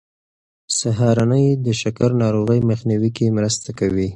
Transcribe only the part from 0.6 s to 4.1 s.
سهارنۍ د شکر ناروغۍ مخنیوی کې مرسته کوي.